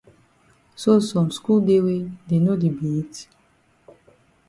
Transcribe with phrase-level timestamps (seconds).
[0.81, 3.13] So some skul dey wey dey no di beat?